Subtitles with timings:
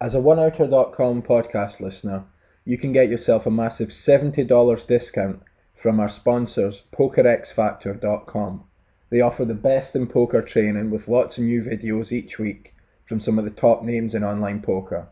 [0.00, 2.24] As a OneOuter.com podcast listener,
[2.64, 5.42] you can get yourself a massive $70 discount
[5.74, 8.62] from our sponsors, PokerXFactor.com.
[9.10, 12.76] They offer the best in poker training with lots of new videos each week
[13.06, 15.08] from some of the top names in online poker.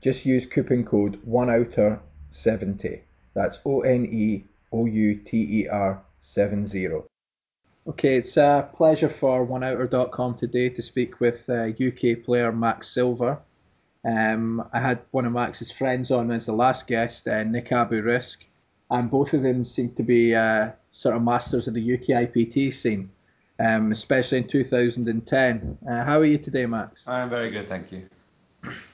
[0.00, 3.00] Just use coupon code OneOuter70.
[3.34, 6.88] That's O N E O U T E R 70.
[7.86, 13.40] Okay, it's a pleasure for OneOuter.com today to speak with uh, UK player Max Silver.
[14.04, 18.02] Um, I had one of Max's friends on as the last guest, uh, Nick Abou
[18.02, 18.44] Risk,
[18.90, 22.72] and both of them seem to be uh, sort of masters of the UK IPT
[22.72, 23.10] scene,
[23.58, 25.78] um, especially in 2010.
[25.88, 27.06] Uh, how are you today, Max?
[27.06, 28.08] I'm very good, thank you.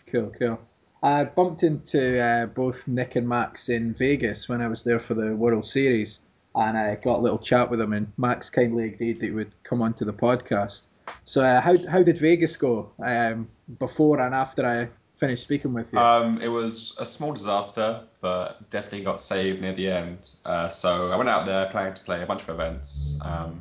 [0.06, 0.60] Cool, cool.
[1.02, 5.14] I bumped into uh, both Nick and Max in Vegas when I was there for
[5.14, 6.20] the World Series
[6.56, 9.52] and I got a little chat with them, and Max kindly agreed that he would
[9.62, 10.82] come onto the podcast.
[11.24, 13.48] So, uh, how how did Vegas go um,
[13.78, 15.98] before and after I finished speaking with you?
[15.98, 20.18] Um, it was a small disaster, but definitely got saved near the end.
[20.44, 23.60] Uh, so I went out there planning to play a bunch of events, um,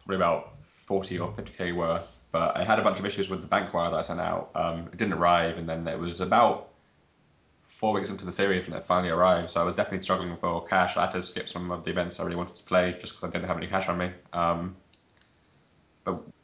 [0.00, 2.24] probably about 40 or 50k worth.
[2.30, 4.50] But I had a bunch of issues with the bank wire that I sent out.
[4.54, 6.68] Um, it didn't arrive, and then it was about
[7.62, 9.48] four weeks into the series when it finally arrived.
[9.48, 10.96] So I was definitely struggling for cash.
[10.96, 13.24] I had to skip some of the events I really wanted to play just because
[13.24, 14.10] I didn't have any cash on me.
[14.32, 14.76] Um,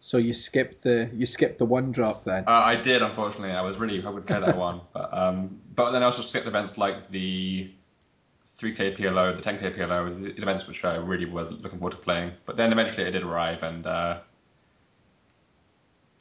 [0.00, 2.44] so you skipped the you skipped the one drop then?
[2.46, 3.52] Uh, I did, unfortunately.
[3.52, 6.46] I was really hoping to play that one, but um, but then I also skipped
[6.46, 7.70] events like the
[8.58, 12.32] 3k PLO, the 10k PLO, the events which I really were looking forward to playing.
[12.46, 14.20] But then eventually it did arrive, and uh,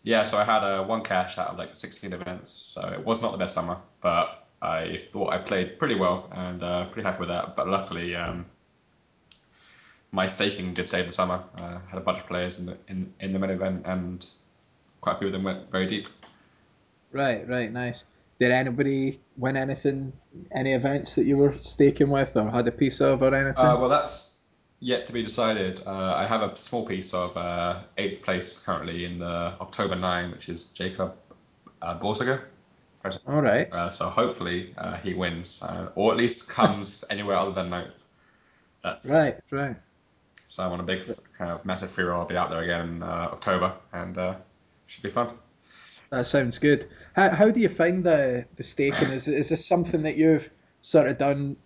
[0.04, 2.52] yeah, so I had a uh, one cash out of like 16 events.
[2.52, 6.62] So it was not the best summer, but I thought I played pretty well and
[6.62, 7.56] uh, pretty happy with that.
[7.56, 8.46] But luckily, um,
[10.14, 11.44] my staking did save the summer.
[11.58, 14.26] Uh, had a bunch of players in the in, in the main event, and
[15.02, 16.08] quite a few of them went very deep.
[17.12, 18.06] Right, right, nice.
[18.40, 20.14] Did anybody win anything,
[20.52, 23.58] any events that you were staking with, or had a piece of, or anything?
[23.58, 24.48] Uh, well, that's
[24.80, 25.82] yet to be decided.
[25.86, 30.32] Uh, I have a small piece of uh, eighth place currently in the October nine,
[30.32, 31.16] which is Jacob
[31.82, 32.42] uh, Balsiger.
[33.28, 33.72] All right.
[33.72, 37.94] Uh, so hopefully uh, he wins, uh, or at least comes anywhere other than ninth.
[38.84, 39.76] That's right, right.
[40.54, 41.06] So I'm on a big,
[41.36, 42.22] kind of massive free roll.
[42.22, 44.36] I'll be out there again in uh, October, and uh,
[44.86, 45.30] should be fun.
[46.12, 46.90] That sounds good.
[47.16, 49.10] How, how do you find the the staking?
[49.10, 50.52] Is is this something that you've
[50.84, 51.58] sort of done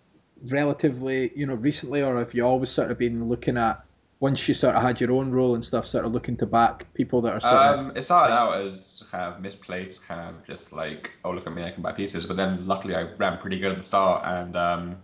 [0.46, 3.84] relatively, you know, recently, or have you always sort of been looking at
[4.20, 6.92] once you sort of had your own role and stuff, sort of looking to back
[6.94, 7.98] people that are sort um, of.
[7.98, 11.62] It started out as kind of misplaced, kind of just like, oh, look at me,
[11.62, 12.26] I can buy pieces.
[12.26, 14.24] But then luckily I ran pretty good at the start.
[14.24, 14.96] And um,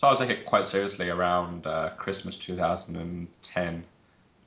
[0.00, 3.84] so I was taking it quite seriously around uh, Christmas 2010.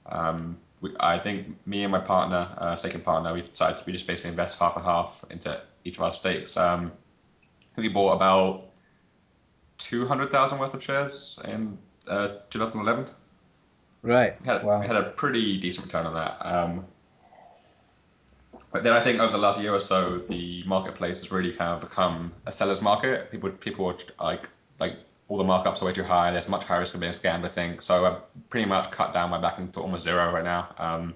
[0.07, 3.93] Um, we, I think me and my partner, uh, second partner, we decided to, we
[3.93, 6.57] just basically invest half and half into each of our stakes.
[6.57, 6.91] Um,
[7.75, 8.63] we bought about
[9.77, 11.77] 200,000 worth of shares in
[12.07, 13.05] uh, 2011.
[14.01, 14.33] Right.
[14.43, 14.81] Had, wow.
[14.81, 16.35] had a pretty decent return on that.
[16.43, 16.83] Um,
[18.71, 21.73] but then I think over the last year or so, the marketplace has really kind
[21.73, 23.29] of become a seller's market.
[23.29, 24.49] People people are like
[24.79, 24.97] like
[25.33, 26.29] all the markups are way too high.
[26.29, 27.43] There's much higher risk of being scammed.
[27.43, 28.05] I think so.
[28.05, 30.69] I've pretty much cut down my backing to almost zero right now.
[30.77, 31.15] Um,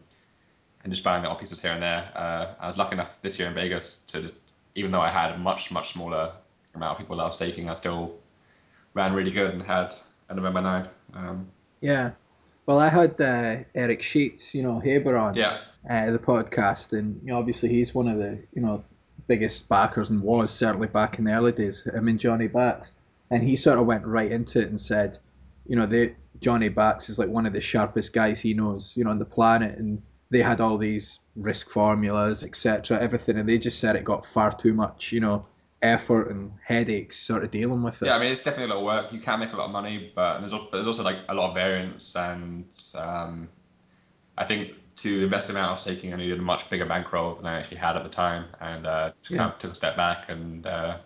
[0.83, 2.09] and just buying little pieces here and there.
[2.15, 4.33] Uh, I was lucky enough this year in Vegas to, just,
[4.73, 6.31] even though I had a much much smaller
[6.73, 8.15] amount of people that I was staking, I still
[8.95, 9.93] ran really good and had
[10.29, 10.87] a November nine.
[11.13, 11.47] Um,
[11.81, 12.09] yeah,
[12.65, 15.59] well, I had uh, Eric Sheets, you know, Haber on yeah.
[15.87, 18.83] uh, the podcast, and you know, obviously he's one of the you know
[19.27, 21.87] biggest backers and was certainly back in the early days.
[21.95, 22.93] I mean, Johnny Bax,
[23.31, 25.17] and he sort of went right into it and said,
[25.65, 29.03] you know, they Johnny Bax is like one of the sharpest guys he knows, you
[29.03, 33.57] know, on the planet, and they had all these risk formulas, etc., everything, and they
[33.57, 35.45] just said it got far too much, you know,
[35.81, 38.05] effort and headaches sort of dealing with it.
[38.05, 39.13] Yeah, I mean it's definitely a lot of work.
[39.13, 41.49] You can make a lot of money, but there's also, there's also like a lot
[41.49, 42.65] of variance, and
[42.97, 43.49] um,
[44.37, 47.35] I think to invest the amount I was taking, I needed a much bigger bankroll
[47.35, 49.37] than I actually had at the time, and uh, just yeah.
[49.37, 50.97] kind of took a step back, and uh,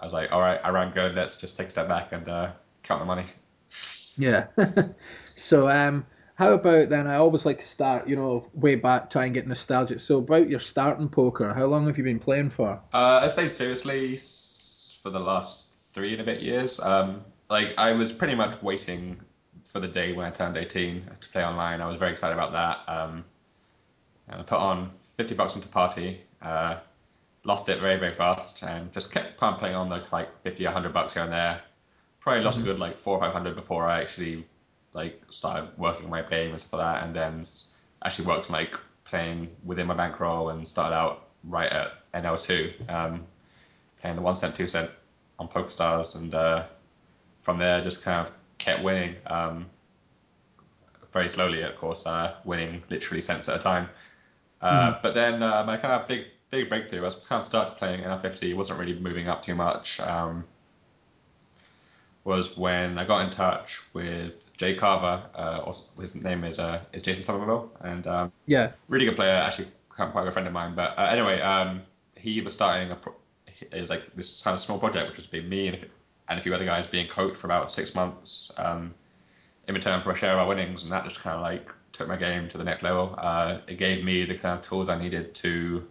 [0.00, 1.14] I was like, all right, I ran good.
[1.14, 2.52] Let's just take a step back and uh,
[2.82, 3.26] count the money.
[4.16, 4.46] Yeah.
[5.36, 7.06] so um, how about then?
[7.06, 10.00] I always like to start, you know, way back, try and get nostalgic.
[10.00, 12.80] So about your starting poker, how long have you been playing for?
[12.94, 14.16] Uh, I say seriously
[15.02, 16.80] for the last three and a bit years.
[16.80, 19.20] Um, like I was pretty much waiting
[19.64, 21.80] for the day when I turned 18 to play online.
[21.80, 22.92] I was very excited about that.
[22.92, 23.24] Um,
[24.28, 26.76] and I put on 50 bucks into party, uh,
[27.44, 31.14] lost it very very fast, and just kept pumping on the like 50, 100 bucks
[31.14, 31.62] here and there.
[32.20, 32.68] Probably lost mm-hmm.
[32.68, 34.46] a good like four or five hundred before I actually
[34.92, 37.44] like started working my payments for that, and then
[38.04, 42.90] actually worked like playing within my bankroll and started out right at NL2.
[42.90, 43.26] Um,
[44.00, 44.90] playing the one cent, two cent
[45.38, 46.64] on PokerStars, and uh,
[47.42, 49.16] from there just kind of kept winning.
[49.26, 49.66] Um,
[51.12, 53.88] very slowly, of course, uh, winning literally cents at a time.
[54.60, 55.02] Uh, mm.
[55.02, 57.00] But then uh, my kind of big big breakthrough.
[57.00, 60.00] I was kind of started playing NL50, wasn't really moving up too much.
[60.00, 60.44] Um,
[62.24, 65.22] was when I got in touch with Jay Carver.
[65.34, 69.32] Uh, his name is uh, is Jason Somerville, and um, yeah, really good player.
[69.32, 70.74] Actually, quite a good friend of mine.
[70.74, 71.82] But uh, anyway, um,
[72.16, 73.14] he was starting a pro-
[73.72, 75.86] is like this kind of small project, which was being me and,
[76.28, 78.94] and a few other guys being coached for about six months um,
[79.66, 82.06] in return for a share of our winnings, and that just kind of like took
[82.06, 83.14] my game to the next level.
[83.16, 85.86] Uh, it gave me the kind of tools I needed to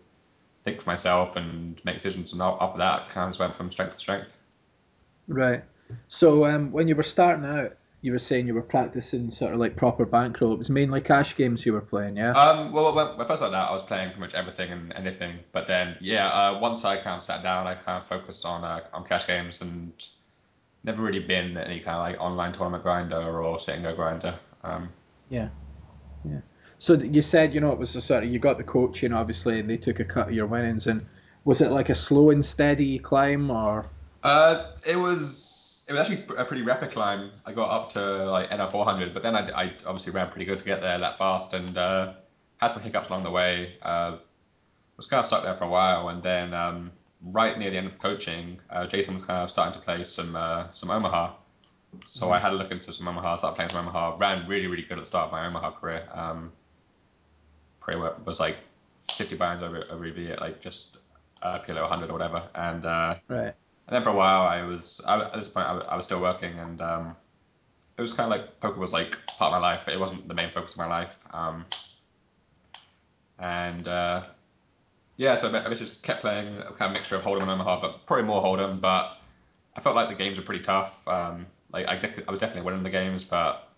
[0.70, 2.34] think for myself and make decisions.
[2.34, 4.38] And after that, kind of went from strength to strength.
[5.28, 5.64] Right.
[6.08, 9.60] So um, when you were starting out, you were saying you were practicing sort of
[9.60, 10.54] like proper bankroll.
[10.54, 12.32] It was mainly cash games you were playing, yeah?
[12.32, 14.94] Um, well, when, when I first started out, I was playing pretty much everything and
[14.94, 15.40] anything.
[15.52, 18.64] But then, yeah, uh, once I kind of sat down, I kind of focused on
[18.64, 19.92] uh, on cash games and
[20.86, 24.40] never really been any kind of like online tournament grinder or sit and go grinder.
[24.64, 24.90] Um,
[25.30, 25.50] yeah,
[26.24, 26.40] yeah.
[26.80, 29.60] So you said, you know, it was a sort of you got the coaching obviously,
[29.60, 30.88] and they took a cut of your winnings.
[30.88, 31.06] And
[31.44, 33.86] was it like a slow and steady climb, or?
[34.24, 37.32] Uh, it was it was actually a pretty rapid climb.
[37.46, 40.60] I got up to like NL 400, but then I, I obviously ran pretty good
[40.60, 42.14] to get there that fast, and uh,
[42.58, 43.74] had some hiccups along the way.
[43.82, 44.18] Uh,
[44.96, 46.92] was kind of stuck there for a while, and then um,
[47.24, 50.36] right near the end of coaching, uh, Jason was kind of starting to play some
[50.36, 51.34] uh, some Omaha.
[52.06, 52.34] So mm-hmm.
[52.34, 54.98] I had a look into some Omaha, started playing some Omaha, ran really, really good
[54.98, 56.08] at the start of my Omaha career.
[56.14, 56.52] Um,
[57.88, 58.58] was like
[59.12, 60.98] 50 pounds over over EV at like just
[61.42, 62.44] a kilo 100 or whatever.
[62.56, 63.54] And uh, right.
[63.88, 66.06] And then for a while, I was I, at this point I was, I was
[66.06, 67.16] still working, and um,
[67.98, 70.28] it was kind of like poker was like part of my life, but it wasn't
[70.28, 71.26] the main focus of my life.
[71.34, 71.66] Um,
[73.40, 74.24] and uh,
[75.18, 77.82] yeah, so I, I just kept playing a kind of mixture of Hold'em and Omaha,
[77.82, 78.80] but probably more Hold'em.
[78.80, 79.18] But
[79.76, 81.08] I felt like the games were pretty tough.
[81.08, 81.94] Um, like I,
[82.28, 83.69] I was definitely winning the games, but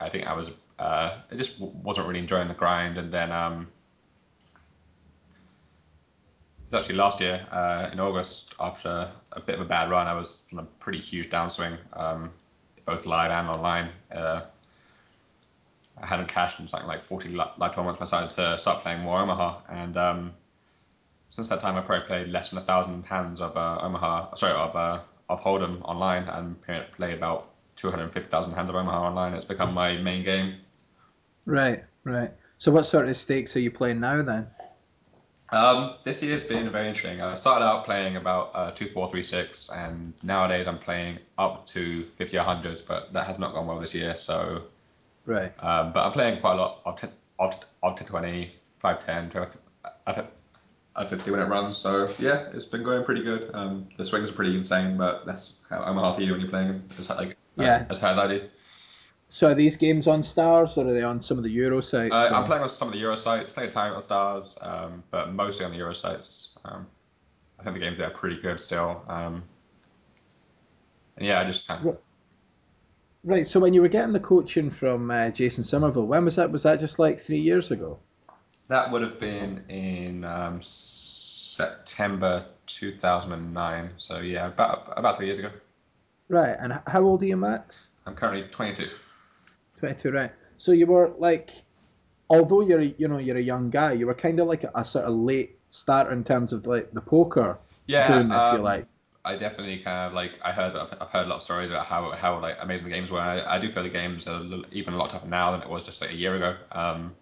[0.00, 2.98] I think I was uh, I just wasn't really enjoying the grind.
[2.98, 3.68] And then um,
[6.72, 10.42] actually last year uh, in August, after a bit of a bad run, I was
[10.52, 12.30] on a pretty huge downswing, um,
[12.84, 13.88] both live and online.
[14.14, 14.42] Uh,
[16.00, 18.00] I hadn't cashed in something like 40 live tournaments.
[18.00, 20.32] I decided to start playing more Omaha, and um,
[21.30, 24.52] since that time, I probably played less than a thousand hands of uh, Omaha, sorry,
[24.52, 25.00] of uh,
[25.30, 26.60] of Hold'em online, and
[26.92, 29.34] played about 250,000 hands of Omaha online.
[29.34, 30.54] It's become my main game.
[31.44, 32.32] Right, right.
[32.58, 34.46] So what sort of stakes are you playing now then?
[35.50, 37.20] Um, this year's been very interesting.
[37.20, 41.66] I started out playing about uh, two, four, three, six, and nowadays I'm playing up
[41.68, 44.16] to 50, 100, but that has not gone well this year.
[44.16, 44.64] So,
[45.24, 45.52] right.
[45.62, 49.30] Um, but I'm playing quite a lot of 10, of, of 10, 20, 5, 10,
[49.30, 49.56] 12,
[50.96, 51.76] at 50 when it runs.
[51.76, 53.50] So yeah, it's been going pretty good.
[53.54, 56.40] Um, the swings are pretty insane, but that's how I'm a half of you when
[56.40, 57.86] you're playing as like yeah.
[57.90, 58.42] as high as I do.
[59.28, 62.14] So are these games on Stars or are they on some of the Euro sites?
[62.14, 65.32] Uh, I'm playing on some of the Euro sites, playing time on Stars, um, but
[65.32, 66.56] mostly on the Euro sites.
[66.64, 66.86] Um,
[67.58, 69.04] I think the games there are pretty good still.
[69.08, 69.42] Um,
[71.16, 71.98] and yeah, I just kind of.
[73.24, 73.46] Right.
[73.46, 76.50] So when you were getting the coaching from uh, Jason Somerville, when was that?
[76.52, 77.98] Was that just like three years ago?
[78.68, 83.90] That would have been in um, September 2009.
[83.96, 85.50] So yeah, about about three years ago.
[86.28, 86.56] Right.
[86.58, 87.88] And how old are you, Max?
[88.06, 88.88] I'm currently 22.
[89.78, 90.32] 22, right.
[90.58, 91.50] So you were like,
[92.28, 94.84] although you're you know you're a young guy, you were kind of like a, a
[94.84, 98.62] sort of late starter in terms of like the poker yeah, boom, if um, you
[98.62, 98.86] like.
[99.24, 101.86] I definitely kind of like I heard I've, I've, heard a lot of stories about
[101.86, 103.20] how how like amazing the games were.
[103.20, 104.42] I, I do feel the games are
[104.72, 106.56] even a lot tougher now than it was just like a year ago.
[106.72, 107.14] Um.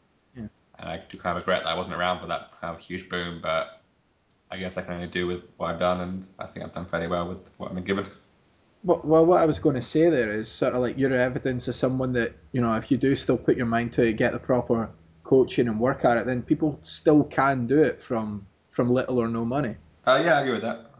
[0.78, 3.08] And I do kind of regret that I wasn't around for that kind of huge
[3.08, 3.80] boom, but
[4.50, 6.86] I guess I can only do with what I've done, and I think I've done
[6.86, 8.06] fairly well with what I've been given.
[8.84, 11.68] Well, well, what I was going to say there is sort of like your evidence
[11.68, 14.32] is someone that you know if you do still put your mind to it, get
[14.32, 14.90] the proper
[15.22, 19.28] coaching and work at it, then people still can do it from from little or
[19.28, 19.76] no money.
[20.06, 20.90] Uh, yeah, I agree with that.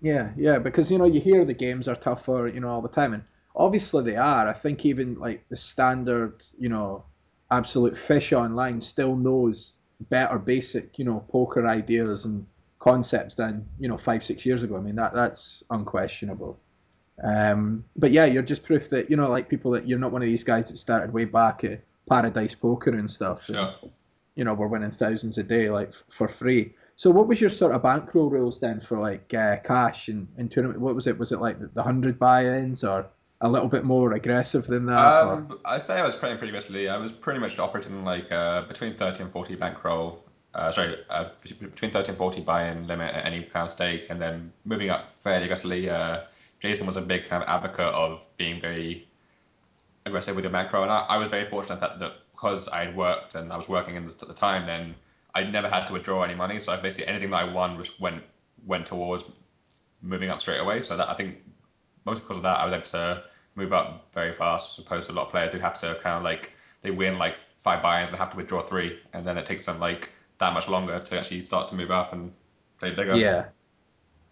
[0.00, 2.88] Yeah, yeah, because you know you hear the games are tougher, you know, all the
[2.88, 4.48] time, and obviously they are.
[4.48, 7.04] I think even like the standard, you know,
[7.50, 9.72] absolute fish online still knows
[10.10, 12.46] better basic, you know, poker ideas and
[12.78, 14.76] concepts than you know five six years ago.
[14.76, 16.58] I mean that that's unquestionable.
[17.22, 20.22] Um, but yeah, you're just proof that you know, like people that you're not one
[20.22, 23.44] of these guys that started way back at Paradise Poker and stuff.
[23.44, 23.74] Sure.
[23.82, 23.92] And,
[24.36, 26.74] you know, we're winning thousands a day like f- for free.
[26.94, 30.50] So what was your sort of bankroll rules then for like uh, cash and, and
[30.50, 30.80] tournament?
[30.80, 31.18] What was it?
[31.18, 33.06] Was it like the hundred buy-ins or
[33.40, 34.98] a little bit more aggressive than that?
[34.98, 36.88] Um, I say I was playing pretty aggressively.
[36.88, 40.22] I was pretty much operating like uh, between thirty and forty bankroll
[40.54, 44.52] uh, sorry, uh, between 30 and 40 buy-in limit at any of stake, and then
[44.64, 45.88] moving up fairly aggressively.
[45.88, 46.20] Uh,
[46.60, 49.06] Jason was a big kind of advocate of being very
[50.06, 52.96] aggressive with your macro, and I, I was very fortunate that, that because I had
[52.96, 54.94] worked and I was working in the, at the time, then
[55.34, 56.60] I never had to withdraw any money.
[56.60, 58.22] So basically anything that I won just went
[58.66, 59.24] went towards
[60.02, 60.80] moving up straight away.
[60.80, 61.42] So that I think
[62.08, 63.24] most because of that, I was able to
[63.54, 66.16] move up very fast, as opposed to a lot of players who have to kind
[66.16, 69.46] of like they win like five buy-ins and have to withdraw three, and then it
[69.46, 72.32] takes them like that much longer to actually start to move up and
[72.78, 73.16] play bigger.
[73.16, 73.46] Yeah,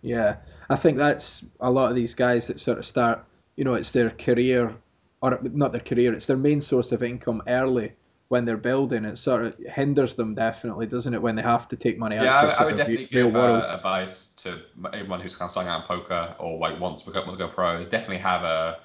[0.03, 0.37] yeah.
[0.71, 3.25] I think that's a lot of these guys that sort of start.
[3.57, 4.75] You know, it's their career,
[5.23, 6.15] or not their career.
[6.15, 7.93] It's their main source of income early
[8.29, 9.05] when they're building.
[9.05, 11.23] It sort of hinders them definitely, doesn't it?
[11.23, 12.25] When they have to take money out.
[12.25, 13.63] Yeah, I, I would definitely give world.
[13.63, 17.11] uh, advice to anyone who's kind of starting out in poker or like wants to
[17.11, 18.81] become want to go pro is definitely have a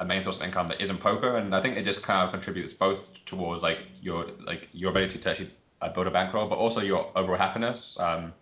[0.00, 2.32] a main source of income that isn't poker, and I think it just kind of
[2.32, 5.50] contributes both towards like your like your ability to actually
[5.82, 7.98] uh, build a bankroll, but also your overall happiness.
[8.00, 8.34] Um,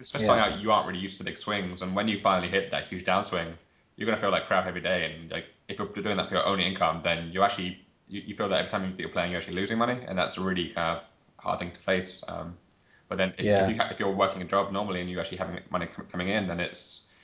[0.00, 0.34] especially Yeah.
[0.36, 2.86] starting out, you aren't really used to big swings, and when you finally hit that
[2.86, 3.54] huge downswing,
[3.96, 5.14] you're gonna feel like crap every day.
[5.14, 8.34] And like if you're doing that for your only income, then you actually you, you
[8.36, 10.68] feel that every time that you're playing, you're actually losing money, and that's a really
[10.70, 12.24] kind of hard thing to face.
[12.28, 12.56] Um,
[13.08, 13.64] but then if, Yeah.
[13.64, 16.06] if, you ha- if you're working a job normally and you're actually having money com-
[16.06, 17.14] coming in, then it's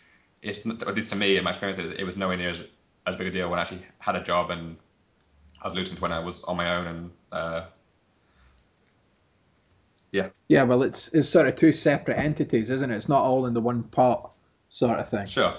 [0.42, 2.60] it's not- at least to me in my experience, it, it was nowhere near as,
[3.06, 4.76] as big a deal when I actually had a job and
[5.62, 7.64] I was losing to when I was on my own and uh,
[10.12, 10.28] yeah.
[10.48, 12.96] Yeah, well, it's it's sort of two separate entities, isn't it?
[12.96, 14.34] It's not all in the one pot,
[14.68, 15.26] sort of thing.
[15.26, 15.54] Sure.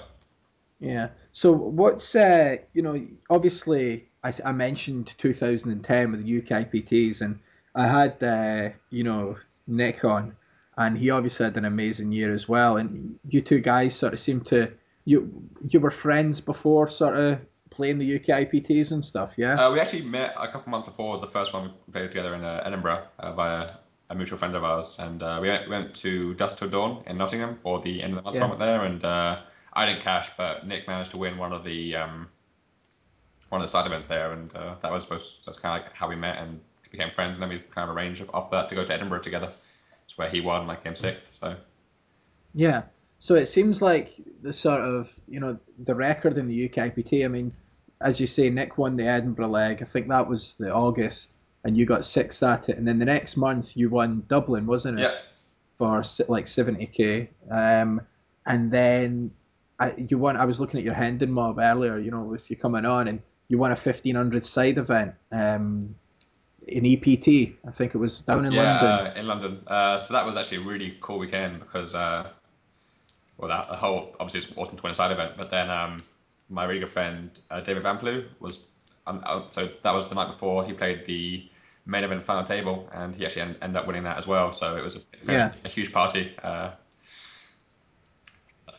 [0.80, 1.08] Yeah.
[1.32, 7.38] So what's uh, you know, obviously I, I mentioned 2010 with the UK UKPTs, and
[7.74, 10.36] I had uh, you know Nick on,
[10.76, 12.76] and he obviously had an amazing year as well.
[12.76, 14.72] And you two guys sort of seem to
[15.04, 15.30] you
[15.68, 17.38] you were friends before, sort of
[17.70, 19.34] playing the UKPTs and stuff.
[19.36, 19.54] Yeah.
[19.54, 22.42] Uh, we actually met a couple months before the first one we played together in
[22.42, 23.68] uh, Edinburgh uh, via
[24.08, 27.18] a mutual friend of ours, and uh, we went, went to Dusk Till Dawn in
[27.18, 28.40] Nottingham for the end of the month Yeah.
[28.40, 29.40] tournament there, and uh,
[29.72, 32.28] I didn't cash, but Nick managed to win one of the um,
[33.48, 35.94] one of the side events there, and uh, that was supposed that's kind of like
[35.94, 36.60] how we met and
[36.90, 39.50] became friends, and then we kind of arranged after that to go to Edinburgh together.
[40.04, 41.32] It's where he won, I came sixth.
[41.32, 41.56] So
[42.54, 42.82] Yeah.
[43.18, 47.24] So it seems like the sort of you know the record in the UKPT.
[47.24, 47.52] I mean,
[48.00, 49.78] as you say, Nick won the Edinburgh leg.
[49.80, 51.34] I think that was the August,
[51.64, 52.76] and you got sixth at it.
[52.76, 55.02] And then the next month you won Dublin, wasn't it?
[55.02, 55.14] yeah,
[55.78, 57.28] For like 70k.
[57.50, 58.00] Um,
[58.44, 59.30] and then
[59.78, 60.36] I, you won.
[60.36, 61.98] I was looking at your Hendon mob earlier.
[61.98, 65.14] You know, with you coming on, and you won a 1500 side event.
[65.32, 65.94] Um,
[66.66, 68.88] in EPT, I think it was down in yeah, London.
[68.88, 69.62] uh, in London.
[69.66, 72.28] Uh, so that was actually a really cool weekend because, uh,
[73.38, 75.98] well, that the whole obviously it's Autumn Twin Side event, but then um,
[76.50, 78.66] my really good friend uh, David Vamplew was,
[79.06, 81.48] um, uh, so that was the night before he played the
[81.84, 84.52] main event final table, and he actually en- ended up winning that as well.
[84.52, 85.00] So it was a,
[85.30, 85.52] Yeah.
[85.64, 86.34] a huge party.
[86.42, 86.70] Uh,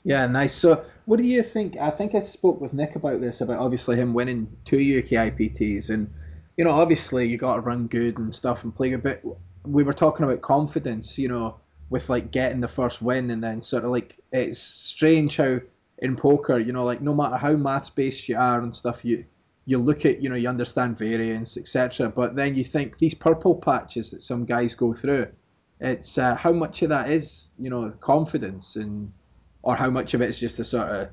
[0.04, 0.54] Yeah, nice.
[0.56, 1.78] So, what do you think?
[1.78, 5.90] I think I spoke with Nick about this, about obviously him winning two UK IPTs,
[5.90, 6.14] and
[6.58, 9.24] you know, obviously you got to run good and stuff and play a bit.
[9.64, 11.56] We were talking about confidence, you know,
[11.90, 15.62] with like getting the first win, and then sort of like it's strange how
[16.00, 19.24] in poker, you know, like no matter how maths based you are and stuff, you
[19.64, 22.10] you look at, you know, you understand variance, etc.
[22.10, 25.28] But then you think these purple patches that some guys go through,
[25.80, 29.10] it's uh, how much of that is, you know, confidence and
[29.68, 31.10] or how much of it is just a sort of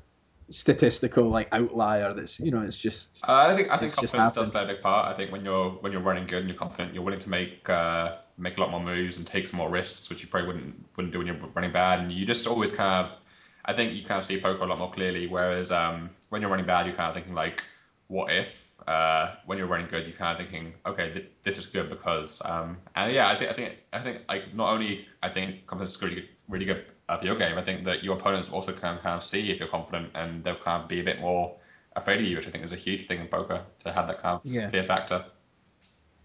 [0.49, 4.49] statistical like outlier that's you know it's just Uh, I think I think confidence does
[4.49, 5.09] play a big part.
[5.11, 7.69] I think when you're when you're running good and you're confident, you're willing to make
[7.69, 10.85] uh, make a lot more moves and take some more risks, which you probably wouldn't
[10.95, 11.99] wouldn't do when you're running bad.
[11.99, 13.17] And you just always kind of,
[13.65, 15.27] I think you kind of see poker a lot more clearly.
[15.27, 17.61] Whereas um, when you're running bad, you're kind of thinking like,
[18.07, 18.71] what if?
[18.87, 22.41] Uh, when you're running good, you're kind of thinking, okay, th- this is good because,
[22.45, 25.95] um, and yeah, I think I think I think like not only I think confidence
[25.95, 27.57] is really good, really good for your game.
[27.57, 30.55] I think that your opponents also can kind of see if you're confident and they'll
[30.55, 31.55] kind of be a bit more
[31.95, 34.19] afraid of you, which I think is a huge thing in poker to have that
[34.19, 34.67] kind of Yeah.
[34.69, 35.23] fear factor.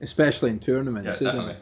[0.00, 1.52] especially in tournaments Yeah, definitely.
[1.54, 1.58] it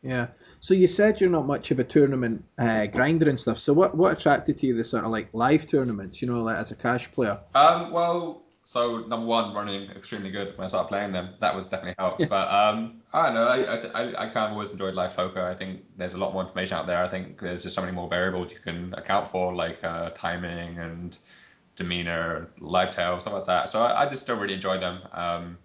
[0.00, 0.28] yeah
[0.60, 3.94] so you said you're not much of a tournament uh, grinder and stuff so what
[3.96, 6.76] what attracted you to the sort of like live tournaments you know like as a
[6.76, 11.30] cash player Um, well, so number one, running extremely good when I started playing them.
[11.38, 12.20] That was definitely helped.
[12.20, 12.26] Yeah.
[12.28, 13.48] But um, I don't know.
[13.48, 15.42] I, I, I- kind of always enjoyed live poker.
[15.42, 17.02] I think there's a lot more information out there.
[17.02, 20.76] I think there's just so many more variables you can account for, like uh, timing
[20.76, 21.18] and
[21.76, 23.70] demeanor, live tail, stuff like that.
[23.70, 24.96] So I, I just still really enjoy them.
[25.12, 25.56] Um,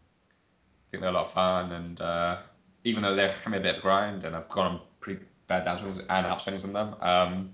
[0.88, 2.38] I think they're a lot of fun, and uh,
[2.86, 5.66] even though they can be a bit of grind, and I've gone on pretty bad
[5.66, 6.96] downswings and upswings in them.
[7.02, 7.54] Um,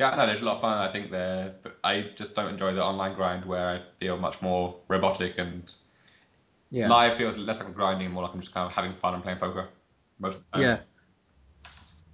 [0.00, 0.78] yeah, no, there's a lot of fun.
[0.78, 1.54] I think they're.
[1.62, 5.70] But I just don't enjoy the online grind where I feel much more robotic and
[6.70, 8.94] yeah live feels less like I'm grinding and more like I'm just kind of having
[8.94, 9.68] fun and playing poker
[10.18, 10.62] most of the time.
[10.62, 10.78] yeah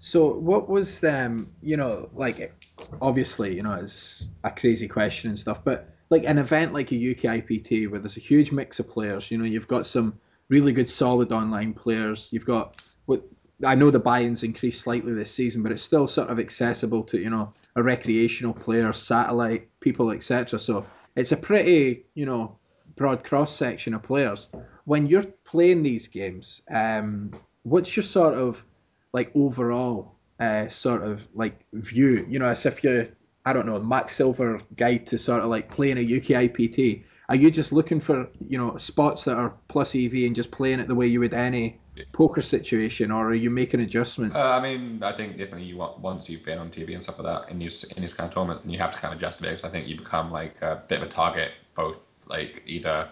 [0.00, 2.52] So what was um you know like
[3.00, 6.96] obviously you know it's a crazy question and stuff, but like an event like a
[6.96, 10.90] UKIPT where there's a huge mix of players, you know you've got some really good
[10.90, 13.22] solid online players, you've got what
[13.64, 17.18] I know the buy-ins increased slightly this season, but it's still sort of accessible to
[17.18, 20.58] you know a recreational player, satellite people, etc.
[20.58, 22.58] So it's a pretty you know
[22.96, 24.48] broad cross section of players.
[24.84, 28.64] When you're playing these games, um, what's your sort of
[29.12, 32.26] like overall uh, sort of like view?
[32.28, 33.12] You know, as if you
[33.44, 37.04] I don't know Max Silver guide to sort of like playing a UKIPT.
[37.28, 40.80] Are you just looking for you know spots that are plus EV and just playing
[40.80, 41.78] it the way you would any
[42.12, 44.36] poker situation, or are you making adjustments?
[44.36, 47.18] Uh, I mean, I think definitely you want once you've been on TV and stuff
[47.18, 49.18] like that in these in these kind of tournaments, and you have to kind of
[49.18, 51.52] adjust a bit because I think you become like a bit of a target.
[51.74, 53.08] Both like either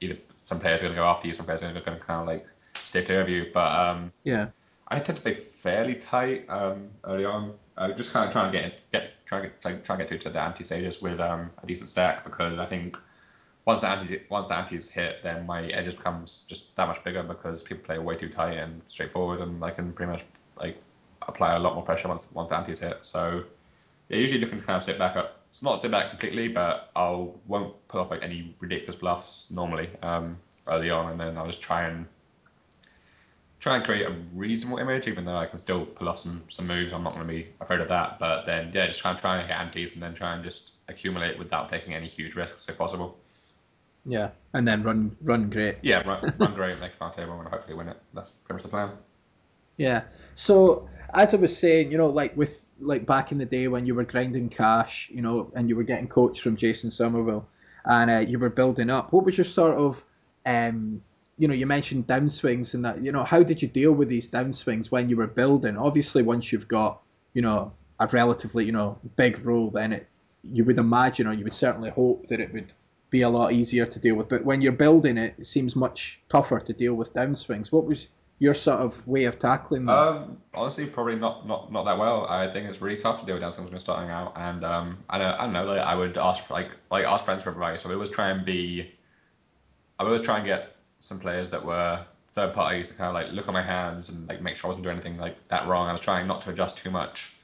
[0.00, 2.20] either some players are going to go after you, some players are going to kind
[2.20, 3.50] of like stay clear of you.
[3.52, 4.48] But um, yeah,
[4.88, 7.54] I tend to play fairly tight um, early on.
[7.76, 10.30] Uh, just kind of trying to get get try try, try to get through to
[10.30, 12.96] the ante stages with um, a decent stack because I think
[13.68, 17.22] once the ante once the antes hit, then my edges becomes just that much bigger
[17.22, 20.24] because people play way too tight and straightforward, and I can pretty much
[20.58, 20.82] like
[21.20, 23.00] apply a lot more pressure once once the antes hit.
[23.02, 23.44] So
[24.08, 25.42] yeah, usually looking to kind of sit back up.
[25.50, 29.90] It's not sit back completely, but I won't pull off like any ridiculous bluffs normally
[30.02, 32.06] um, early on, and then I'll just try and
[33.60, 36.66] try and create a reasonable image, even though I can still pull off some some
[36.66, 36.94] moves.
[36.94, 38.18] I'm not going to be afraid of that.
[38.18, 40.72] But then yeah, just try and try and hit antes, and then try and just
[40.88, 43.18] accumulate without taking any huge risks if possible.
[44.04, 45.76] Yeah, and then run run great.
[45.82, 47.96] Yeah, run, run great, make a far table, and hopefully win it.
[48.14, 48.90] That's pretty much the plan.
[49.76, 50.02] Yeah.
[50.34, 53.86] So as I was saying, you know, like with like back in the day when
[53.86, 57.46] you were grinding cash, you know, and you were getting coached from Jason Somerville,
[57.84, 59.12] and uh, you were building up.
[59.12, 60.02] What was your sort of,
[60.46, 61.02] um,
[61.38, 63.02] you know, you mentioned downswings and that.
[63.02, 65.76] You know, how did you deal with these downswings when you were building?
[65.76, 67.00] Obviously, once you've got,
[67.34, 70.08] you know, a relatively, you know, big role, then it,
[70.42, 72.72] you would imagine, or you would certainly hope that it would
[73.10, 74.28] be a lot easier to deal with.
[74.28, 77.72] But when you're building it, it seems much tougher to deal with downswings.
[77.72, 79.96] What was your sort of way of tackling that?
[79.96, 82.26] Um, honestly, probably not, not not that well.
[82.28, 84.98] I think it's really tough to deal with downswings when you're starting out, and um,
[85.08, 85.64] I don't I don't know.
[85.64, 87.82] Like I would ask like like ask friends for advice.
[87.82, 88.92] So I would always try and be.
[89.98, 93.14] I would always try and get some players that were third parties to kind of
[93.14, 95.66] like look at my hands and like make sure I wasn't doing anything like that
[95.66, 95.88] wrong.
[95.88, 97.36] I was trying not to adjust too much,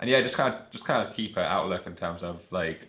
[0.00, 2.88] and yeah, just kind of just kind of keep an outlook in terms of like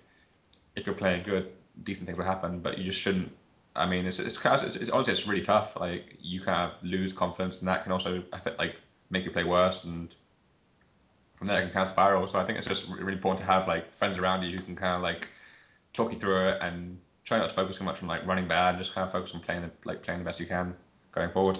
[0.78, 1.52] if you're playing good,
[1.84, 3.32] decent things will happen, but you just shouldn't.
[3.76, 5.80] I mean, it's it's, it's, it's honestly it's really tough.
[5.80, 8.76] Like you kind of lose confidence, and that can also affect, like
[9.10, 10.14] make you play worse, and
[11.36, 12.28] from there it can kind of spiral.
[12.28, 14.76] So I think it's just really important to have like friends around you who can
[14.76, 15.28] kind of like
[15.94, 18.78] talk you through it and try not to focus too much on like running bad,
[18.78, 20.76] just kind of focus on playing like playing the best you can
[21.12, 21.60] going forward.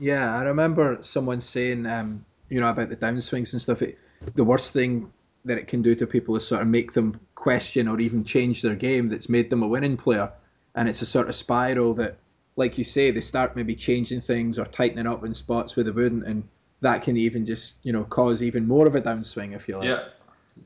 [0.00, 3.82] Yeah, I remember someone saying, um, you know, about the downswings and stuff.
[3.82, 3.98] It,
[4.34, 5.12] the worst thing
[5.44, 8.62] that it can do to people is sort of make them question or even change
[8.62, 10.30] their game that's made them a winning player.
[10.74, 12.16] And it's a sort of spiral that,
[12.56, 15.90] like you say, they start maybe changing things or tightening up in spots where they
[15.90, 16.44] wouldn't, and
[16.80, 19.88] that can even just, you know, cause even more of a downswing if you like.
[19.88, 20.04] Yeah,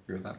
[0.02, 0.38] agree with that.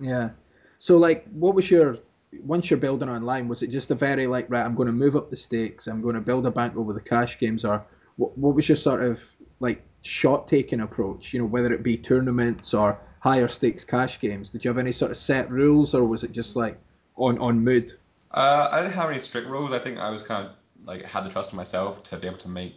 [0.00, 0.30] Yeah.
[0.78, 1.98] So, like, what was your
[2.44, 3.48] once you're building online?
[3.48, 6.02] Was it just a very like, right, I'm going to move up the stakes, I'm
[6.02, 7.84] going to build a bank over the cash games, or
[8.16, 9.22] what, what was your sort of
[9.60, 11.32] like shot taking approach?
[11.32, 14.50] You know, whether it be tournaments or higher stakes cash games?
[14.50, 16.78] Did you have any sort of set rules, or was it just like
[17.16, 17.92] on on mood?
[18.30, 19.72] Uh, I didn't have any strict rules.
[19.72, 20.52] I think I was kind of
[20.86, 22.74] like had the trust in myself to be able to make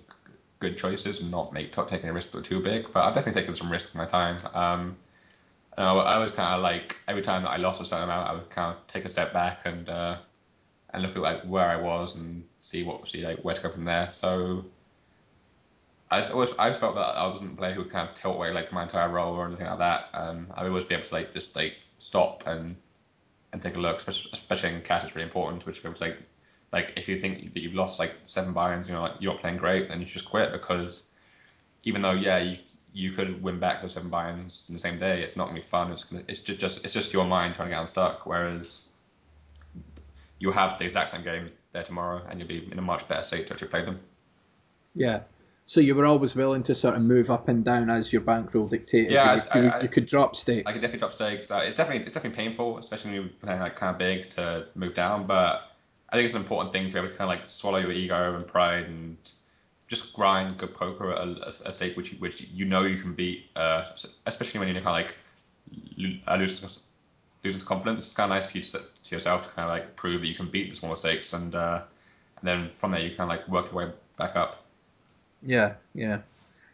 [0.59, 2.91] good choices and not make take any risks that were too big.
[2.91, 4.37] But I've definitely taken some risks in my time.
[4.55, 4.97] Um,
[5.77, 8.29] and I, I was kind of like every time that I lost a certain amount,
[8.29, 10.17] I would kind of take a step back and uh,
[10.89, 13.69] and look at like where I was and see what see like where to go
[13.69, 14.09] from there.
[14.09, 14.65] So
[16.11, 18.35] I always I always felt that I wasn't a player who would kind of tilt
[18.35, 20.09] away like my entire role or anything like that.
[20.13, 22.75] Um, I would always be able to like just like stop and
[23.51, 25.03] and take a look, especially, especially in cash.
[25.03, 26.17] It's really important, which is like
[26.71, 29.41] like if you think that you've lost like seven buy-ins, you know, like you're not
[29.41, 31.15] playing great, then you just quit because
[31.83, 32.57] even though yeah you
[32.91, 35.65] you could win back those seven buy-ins in the same day, it's not gonna be
[35.65, 35.91] fun.
[35.91, 38.25] It's gonna, it's just, just it's just your mind trying to get unstuck.
[38.25, 38.93] Whereas
[40.39, 43.21] you'll have the exact same games there tomorrow, and you'll be in a much better
[43.21, 43.99] state to actually play them.
[44.95, 45.21] Yeah.
[45.69, 48.67] So you were always willing to sort of move up and down as your bankroll
[48.67, 49.11] dictated.
[49.11, 50.67] Yeah, you, I, you, I, you could drop stakes.
[50.67, 51.51] I could definitely drop stakes.
[51.51, 54.65] Uh, it's definitely it's definitely painful, especially when you're playing like kind of big to
[54.73, 55.27] move down.
[55.27, 55.71] But
[56.09, 57.91] I think it's an important thing to be able to kind of like swallow your
[57.91, 59.15] ego and pride and
[59.87, 63.51] just grind good poker at a, a stake which which you know you can beat.
[63.55, 63.85] Uh,
[64.25, 65.15] especially when you're kind of
[66.01, 66.67] like uh, losing
[67.43, 68.07] losing confidence.
[68.07, 70.27] It's kind of nice for you to, to yourself to kind of like prove that
[70.27, 71.83] you can beat the smaller stakes, and uh,
[72.41, 74.65] and then from there you kind of like work your way back up.
[75.43, 76.19] Yeah, yeah.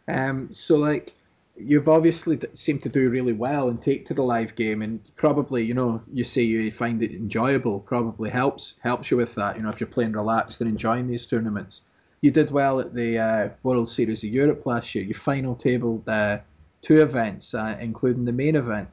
[0.08, 1.14] Um, so like
[1.58, 5.64] you've obviously seemed to do really well and take to the live game, and probably
[5.64, 9.58] you know you say you find it enjoyable, probably helps helps you with that.
[9.58, 11.82] You know if you're playing relaxed and enjoying these tournaments.
[12.22, 15.04] You did well at the uh, World Series of Europe last year.
[15.04, 16.40] You final tabled uh,
[16.82, 18.88] two events, uh, including the main event.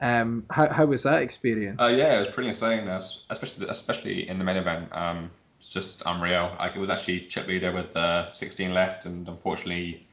[0.00, 1.80] Um, how, how was that experience?
[1.80, 4.88] Uh, yeah, it was pretty insane, especially especially in the main event.
[4.90, 5.30] Um,
[5.62, 6.56] it's just unreal.
[6.58, 10.04] Like it was actually chip leader with uh, 16 left, and unfortunately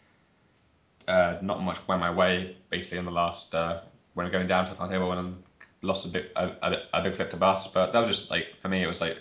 [1.07, 3.81] uh, not much went my way basically in the last uh,
[4.13, 5.41] when I'm going down to the final table and
[5.81, 7.67] lost a bit a, a, a big flip to bus.
[7.67, 9.17] But that was just like for me, it was like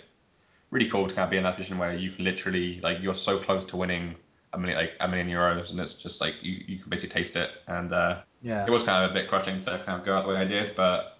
[0.69, 3.15] really cool to kind of be in that position where you can literally like you're
[3.15, 4.15] so close to winning
[4.53, 7.37] a million like a million euros, and it's just like you, you can basically taste
[7.37, 7.49] it.
[7.65, 10.27] And uh, yeah, it was kind of a bit crushing to kind of go out
[10.27, 11.17] the way I did, but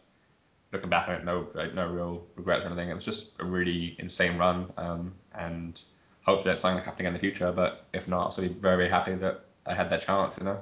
[0.72, 2.90] looking back on it, no like, no real regrets or anything.
[2.90, 5.82] It was just a really insane run, um, and
[6.22, 7.52] hopefully that's something happening in the future.
[7.52, 10.62] But if not, be very very happy that I had that chance, you know.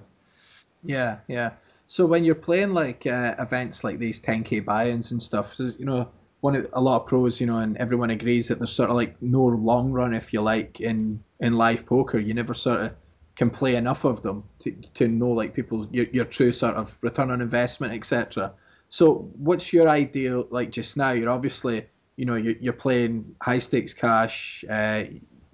[0.83, 1.51] Yeah, yeah.
[1.87, 6.09] So when you're playing like uh, events like these 10k buy-ins and stuff, you know,
[6.41, 8.95] one of a lot of pros, you know, and everyone agrees that there's sort of
[8.95, 12.19] like no long run, if you like, in in live poker.
[12.19, 12.93] You never sort of
[13.35, 16.97] can play enough of them to, to know like people your, your true sort of
[17.01, 18.51] return on investment, etc.
[18.89, 21.11] So what's your ideal like just now?
[21.11, 25.03] You're obviously you know you're, you're playing high stakes cash, uh,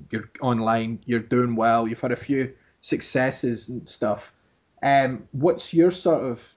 [0.09, 4.33] you're online, you're doing well, you've had a few successes and stuff.
[4.81, 6.55] Um, what's your sort of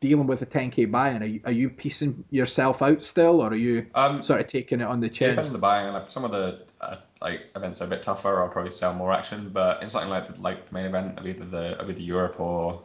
[0.00, 1.22] dealing with a 10k buy-in?
[1.22, 4.80] Are you, are you piecing yourself out still, or are you um, sort of taking
[4.80, 5.30] it on the chin?
[5.30, 5.92] Depends on the buy-in.
[5.92, 8.42] Like some of the uh, like events are a bit tougher.
[8.42, 11.26] I'll probably sell more action, but in something like the, like the main event of
[11.26, 12.82] either the of either Europe or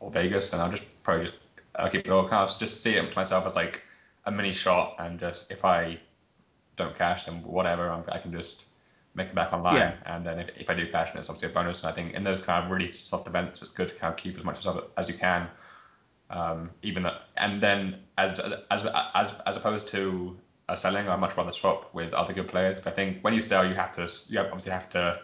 [0.00, 1.38] or Vegas, and I'll just probably just
[1.78, 3.82] I'll keep it all kind just see it to myself as like
[4.24, 6.00] a mini shot, and just if I
[6.76, 8.64] don't cash, then whatever, I'm, I can just
[9.14, 9.76] make it back online.
[9.76, 9.94] Yeah.
[10.06, 11.80] And then if, if I do cash, then it's obviously a bonus.
[11.80, 14.16] And I think in those kind of really soft events, it's good to kind of
[14.16, 15.48] keep as much as, as you can.
[16.30, 18.38] Um, even that, and then as,
[18.70, 20.36] as as as opposed to
[20.68, 22.86] a selling, I much rather swap with other good players.
[22.86, 25.20] I think when you sell, you have to you obviously have to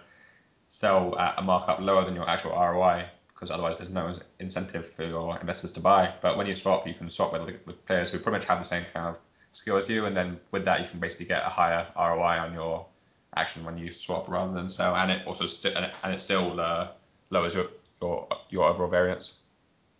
[0.70, 3.04] sell at a markup lower than your actual ROI
[3.44, 6.14] because otherwise there's no incentive for your investors to buy.
[6.22, 8.64] But when you swap, you can swap with, with players who pretty much have the
[8.64, 9.20] same kind of
[9.52, 12.54] skill as you, and then with that you can basically get a higher ROI on
[12.54, 12.86] your
[13.36, 16.20] action when you swap rather than sell, and it also sti- and, it, and it
[16.22, 16.88] still uh,
[17.28, 17.66] lowers your,
[18.00, 19.46] your your overall variance.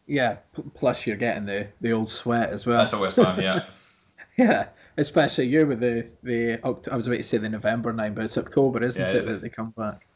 [0.07, 0.37] Yeah,
[0.75, 2.79] plus you're getting the the old sweat as well.
[2.79, 3.65] That's always fun, yeah.
[4.39, 8.25] yeah, especially you with the the I was about to say the November nine, but
[8.25, 10.07] it's October, isn't yeah, it, that they come back?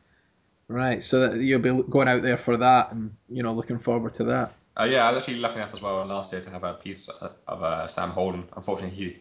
[0.68, 4.14] Right, so that you'll be going out there for that, and you know, looking forward
[4.14, 4.52] to that.
[4.78, 7.08] Uh, yeah, I was actually lucky enough as well last year to have a piece
[7.08, 8.44] of uh, Sam Holden.
[8.54, 9.16] Unfortunately, he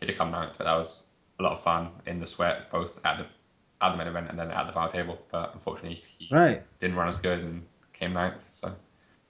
[0.00, 3.04] he did come ninth, but that was a lot of fun in the sweat, both
[3.04, 3.26] at the
[3.80, 5.18] at the main event and then at the final table.
[5.30, 6.62] But unfortunately, he right.
[6.80, 8.46] didn't run as good and came ninth.
[8.50, 8.74] So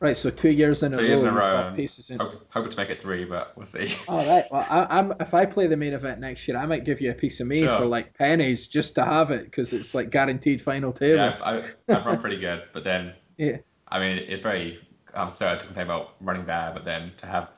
[0.01, 1.29] right, so two years in two a years row.
[1.29, 1.73] in a row.
[1.75, 2.19] Pieces in.
[2.21, 3.95] Hope, hoping to make it three, but we'll see.
[4.09, 4.45] All right.
[4.51, 7.11] Well, I, am if I play the main event next year, I might give you
[7.11, 7.79] a piece of me sure.
[7.79, 11.17] for like pennies just to have it because it's like guaranteed final table.
[11.17, 13.59] Yeah, I, I've run pretty good, but then yeah,
[13.89, 14.81] I mean it's very.
[15.15, 17.49] I'm sorry to complain about running bad, but then to have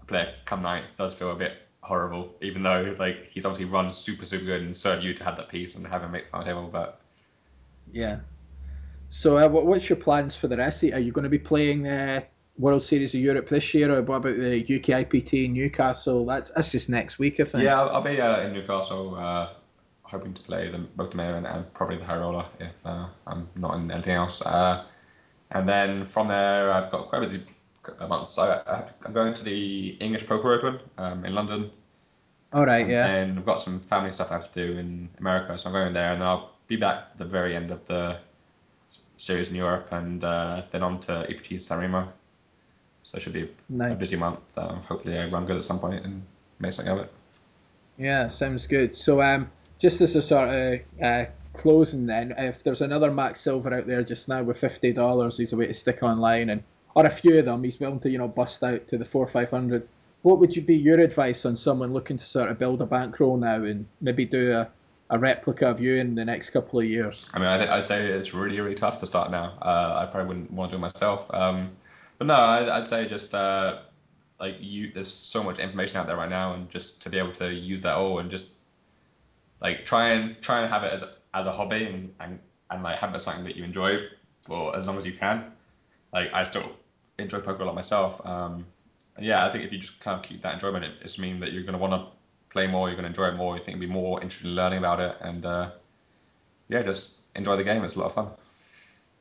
[0.00, 3.92] a player come ninth does feel a bit horrible, even though like he's obviously run
[3.92, 6.46] super super good and served you to have that piece and have him make final
[6.46, 6.68] table.
[6.70, 7.00] But
[7.92, 8.18] yeah.
[9.12, 10.82] So uh, what, what's your plans for the rest?
[10.84, 12.24] Are you going to be playing the
[12.56, 16.24] World Series of Europe this year, or what about the UK IPT in Newcastle?
[16.24, 17.62] That's that's just next week, I think.
[17.62, 19.50] Yeah, I'll, I'll be uh, in Newcastle, uh,
[20.00, 23.06] hoping to play the, both the mayor and, and probably the high roller if uh,
[23.26, 24.40] I'm not in anything else.
[24.46, 24.82] Uh,
[25.50, 27.42] and then from there, I've got quite a busy
[28.08, 28.30] month.
[28.30, 31.70] So I, am going to the English Poker Open um, in London.
[32.54, 33.06] All right, yeah.
[33.08, 35.92] And I've got some family stuff I have to do in America, so I'm going
[35.92, 38.18] there, and I'll be back at the very end of the
[39.22, 42.12] series in Europe, and uh, then on to EPT San Remo.
[43.04, 43.92] So it should be nice.
[43.92, 44.40] a busy month.
[44.56, 46.22] Um, hopefully, I run good at some point and
[46.58, 47.12] make something of it.
[47.98, 48.96] Yeah, sounds good.
[48.96, 53.72] So, um, just as a sort of uh, closing, then, if there's another Max Silver
[53.72, 56.62] out there just now with fifty dollars, he's a way to stick online and
[56.94, 59.26] or a few of them, he's willing to you know bust out to the four
[59.28, 59.88] five hundred.
[60.22, 63.36] What would you be your advice on someone looking to sort of build a bankroll
[63.36, 64.68] now and maybe do a,
[65.12, 67.26] a replica of you in the next couple of years?
[67.34, 69.52] I mean, I would say it's really really tough to start now.
[69.60, 71.32] Uh, I probably wouldn't want to do it myself.
[71.32, 71.70] Um,
[72.18, 73.80] but no, I, would say just uh,
[74.40, 74.90] like you.
[74.90, 77.82] There's so much information out there right now, and just to be able to use
[77.82, 78.52] that all and just
[79.60, 82.38] like try and try and have it as as a hobby and, and,
[82.70, 83.98] and like have it something that you enjoy
[84.42, 85.44] for as long as you can.
[86.12, 86.72] Like I still
[87.18, 88.26] enjoy poker a lot myself.
[88.26, 88.64] Um,
[89.20, 91.52] yeah, I think if you just kind of keep that enjoyment, it, it's mean that
[91.52, 92.21] you're going to want to
[92.52, 94.54] play more, you're going to enjoy it more, you think you'll be more interested in
[94.54, 95.70] learning about it, and uh,
[96.68, 97.82] yeah, just enjoy the game.
[97.82, 98.28] It's a lot of fun.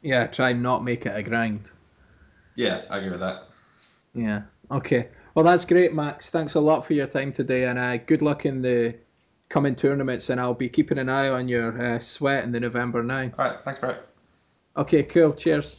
[0.02, 1.70] Yeah, try and not make it a grind.
[2.56, 3.44] Yeah, I agree with that.
[4.14, 4.42] Yeah.
[4.70, 5.08] Okay.
[5.34, 6.30] Well, that's great, Max.
[6.30, 8.96] Thanks a lot for your time today, and uh, good luck in the
[9.48, 10.30] coming tournaments.
[10.30, 13.34] And I'll be keeping an eye on your uh, sweat in the November nine.
[13.38, 14.06] All right, thanks, Brett.
[14.76, 15.04] Okay.
[15.04, 15.34] Cool.
[15.34, 15.78] Cheers.